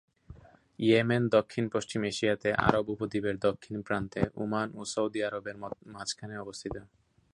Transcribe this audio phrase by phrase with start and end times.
[0.79, 5.55] Yemen দক্ষিণ-পশ্চিম এশিয়াতে Arab উপদ্বীপের দক্ষিণ প্রান্তে ওমান ও সৌদি আরবের
[5.93, 6.75] মধ্যখানে অবস্থিত।